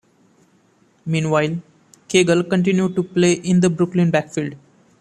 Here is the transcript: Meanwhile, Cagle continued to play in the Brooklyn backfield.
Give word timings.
Meanwhile, 1.05 1.59
Cagle 2.07 2.45
continued 2.49 2.95
to 2.95 3.03
play 3.03 3.33
in 3.33 3.59
the 3.59 3.69
Brooklyn 3.69 4.09
backfield. 4.09 4.55